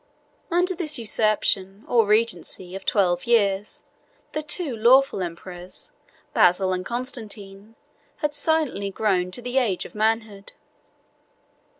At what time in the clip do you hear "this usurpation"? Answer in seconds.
0.75-1.85